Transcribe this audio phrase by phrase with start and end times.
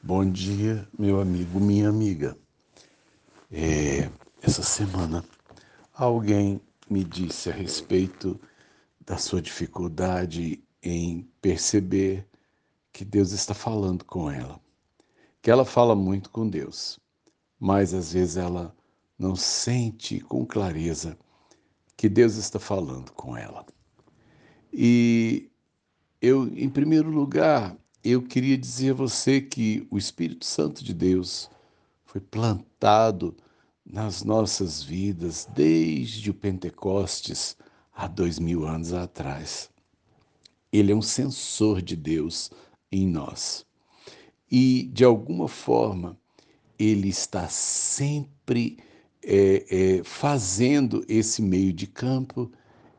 [0.00, 2.38] Bom dia, meu amigo, minha amiga.
[3.50, 4.08] É,
[4.40, 5.24] essa semana
[5.92, 8.40] alguém me disse a respeito
[9.04, 12.24] da sua dificuldade em perceber
[12.92, 14.60] que Deus está falando com ela.
[15.42, 17.00] Que ela fala muito com Deus,
[17.58, 18.74] mas às vezes ela
[19.18, 21.18] não sente com clareza
[21.96, 23.66] que Deus está falando com ela.
[24.72, 25.50] E
[26.22, 31.50] eu, em primeiro lugar, eu queria dizer a você que o Espírito Santo de Deus
[32.04, 33.36] foi plantado
[33.84, 37.56] nas nossas vidas desde o Pentecostes
[37.94, 39.70] há dois mil anos atrás.
[40.72, 42.50] Ele é um sensor de Deus
[42.92, 43.66] em nós.
[44.50, 46.16] E, de alguma forma,
[46.78, 48.78] ele está sempre
[49.22, 52.50] é, é, fazendo esse meio de campo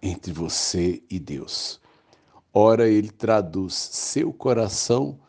[0.02, 1.80] entre você e Deus.
[2.54, 5.20] Ora, ele traduz seu coração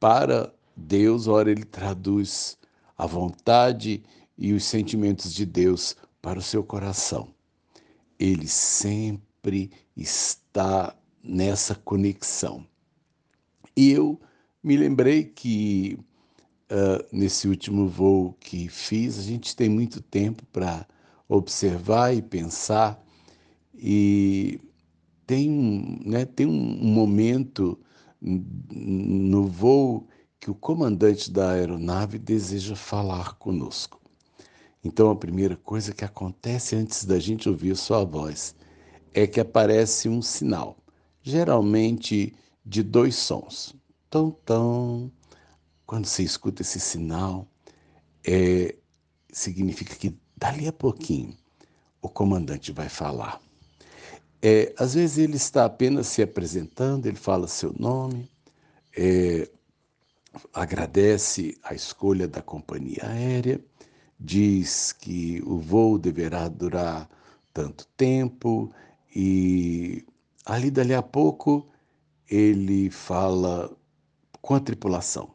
[0.00, 2.56] para Deus, ora, ele traduz
[2.96, 4.02] a vontade
[4.38, 7.28] e os sentimentos de Deus para o seu coração.
[8.18, 12.66] Ele sempre está nessa conexão.
[13.76, 14.20] E eu
[14.62, 15.98] me lembrei que
[16.70, 20.86] uh, nesse último voo que fiz, a gente tem muito tempo para
[21.28, 23.02] observar e pensar,
[23.74, 24.60] e
[25.26, 27.78] tem, né, tem um momento
[28.20, 30.06] no voo
[30.38, 34.00] que o comandante da aeronave deseja falar conosco.
[34.84, 38.54] Então, a primeira coisa que acontece antes da gente ouvir sua voz
[39.14, 40.76] é que aparece um sinal,
[41.22, 43.74] geralmente de dois sons.
[44.10, 45.10] Tão, tão.
[45.86, 47.46] Quando você escuta esse sinal,
[48.26, 48.74] é,
[49.30, 51.36] significa que dali a pouquinho
[52.00, 53.40] o comandante vai falar.
[54.42, 58.28] É, às vezes ele está apenas se apresentando, ele fala seu nome,
[58.96, 59.48] é,
[60.52, 63.60] agradece a escolha da companhia aérea,
[64.18, 67.08] diz que o voo deverá durar
[67.54, 68.72] tanto tempo
[69.14, 70.04] e
[70.44, 71.68] ali dali a pouco
[72.28, 73.70] ele fala
[74.40, 75.30] com a tripulação.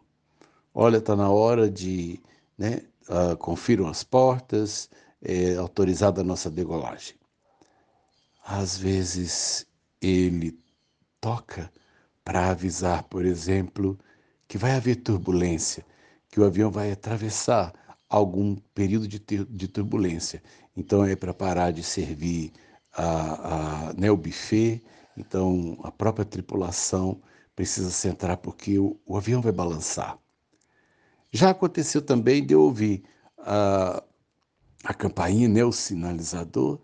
[0.73, 2.19] Olha, está na hora de,
[2.57, 4.89] né, uh, confiram as portas,
[5.21, 7.15] é autorizada a nossa degolagem.
[8.49, 9.67] Às vezes
[10.01, 10.57] ele
[11.19, 11.69] toca
[12.23, 13.99] para avisar, por exemplo,
[14.47, 15.85] que vai haver turbulência,
[16.29, 17.73] que o avião vai atravessar
[18.07, 20.41] algum período de, de turbulência.
[20.77, 22.53] Então é para parar de servir
[22.93, 24.81] a, a, né, o buffet,
[25.17, 27.21] então a própria tripulação
[27.53, 30.17] precisa centrar porque o, o avião vai balançar.
[31.33, 33.03] Já aconteceu também de eu ouvir
[33.39, 34.01] a,
[34.85, 36.79] a campainha, né, o sinalizador,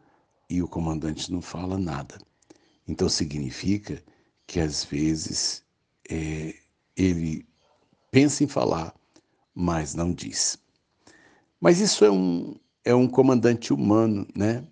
[0.54, 2.20] e o comandante não fala nada.
[2.88, 4.04] Então significa
[4.46, 5.66] que às vezes
[6.08, 6.54] é,
[6.96, 7.44] ele
[8.12, 8.94] pensa em falar,
[9.56, 10.60] mas não diz.
[11.60, 12.56] Mas isso é um,
[12.86, 14.64] é um comandante humano, né?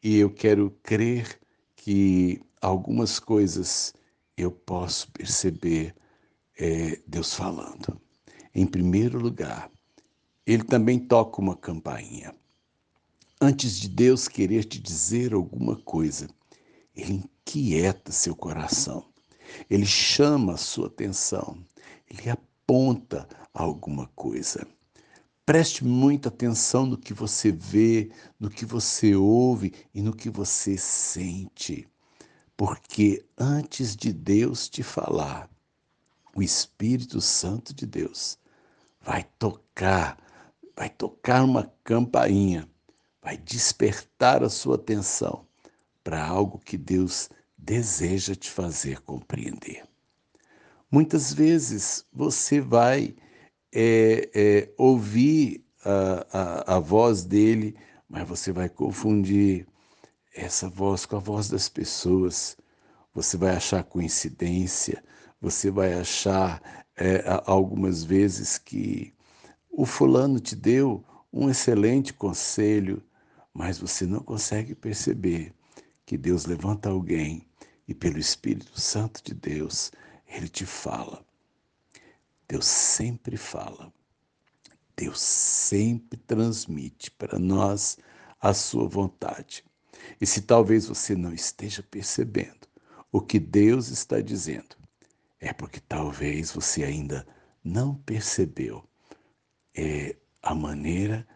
[0.00, 1.40] E eu quero crer
[1.74, 3.92] que algumas coisas
[4.36, 5.96] eu posso perceber
[6.56, 8.00] é, Deus falando.
[8.54, 9.68] Em primeiro lugar,
[10.46, 12.32] ele também toca uma campainha.
[13.40, 16.26] Antes de Deus querer te dizer alguma coisa,
[16.92, 19.06] ele inquieta seu coração,
[19.70, 21.64] ele chama a sua atenção,
[22.10, 24.66] ele aponta alguma coisa.
[25.46, 28.10] Preste muita atenção no que você vê,
[28.40, 31.86] no que você ouve e no que você sente.
[32.56, 35.48] Porque antes de Deus te falar,
[36.34, 38.36] o Espírito Santo de Deus
[39.00, 40.18] vai tocar,
[40.76, 42.68] vai tocar uma campainha
[43.22, 45.46] vai despertar a sua atenção
[46.02, 49.84] para algo que Deus deseja te fazer compreender.
[50.90, 53.14] Muitas vezes você vai
[53.72, 57.76] é, é, ouvir a, a, a voz dele,
[58.08, 59.66] mas você vai confundir
[60.34, 62.56] essa voz com a voz das pessoas.
[63.12, 65.04] Você vai achar coincidência,
[65.40, 66.62] você vai achar
[66.96, 69.12] é, algumas vezes que
[69.70, 73.02] o fulano te deu um excelente conselho,
[73.52, 75.54] mas você não consegue perceber
[76.04, 77.46] que Deus levanta alguém
[77.86, 79.90] e pelo Espírito Santo de Deus,
[80.26, 81.24] ele te fala.
[82.46, 83.92] Deus sempre fala.
[84.96, 87.98] Deus sempre transmite para nós
[88.40, 89.64] a sua vontade.
[90.20, 92.68] E se talvez você não esteja percebendo
[93.10, 94.76] o que Deus está dizendo,
[95.40, 97.26] é porque talvez você ainda
[97.62, 98.84] não percebeu
[99.74, 101.26] é, a maneira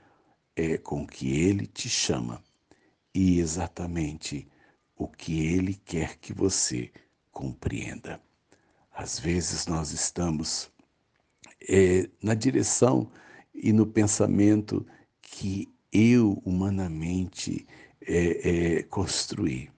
[0.57, 2.43] é com que ele te chama
[3.15, 4.49] e exatamente
[4.97, 6.91] o que ele quer que você
[7.31, 8.21] compreenda.
[8.93, 10.71] Às vezes nós estamos
[11.69, 13.11] é, na direção
[13.55, 14.87] e no pensamento
[15.21, 17.67] que eu humanamente
[18.01, 19.71] é, é, construí.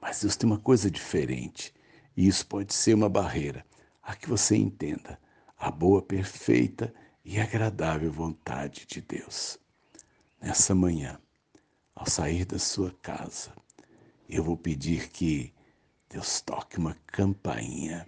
[0.00, 1.74] Mas Deus tem uma coisa diferente
[2.16, 3.64] e isso pode ser uma barreira
[4.02, 5.18] a que você entenda
[5.56, 6.92] a boa, perfeita
[7.24, 9.58] e agradável vontade de Deus.
[10.44, 11.18] Nessa manhã,
[11.96, 13.50] ao sair da sua casa,
[14.28, 15.50] eu vou pedir que
[16.06, 18.06] Deus toque uma campainha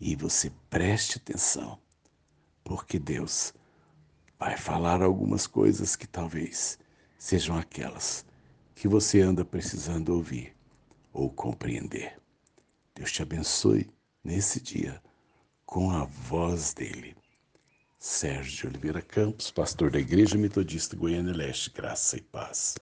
[0.00, 1.78] e você preste atenção,
[2.64, 3.52] porque Deus
[4.38, 6.78] vai falar algumas coisas que talvez
[7.18, 8.24] sejam aquelas
[8.74, 10.56] que você anda precisando ouvir
[11.12, 12.18] ou compreender.
[12.94, 13.86] Deus te abençoe
[14.24, 14.98] nesse dia
[15.66, 17.14] com a voz dele.
[18.02, 22.76] Sérgio Oliveira Campos, pastor da Igreja Metodista Goiânia Leste, graça e paz.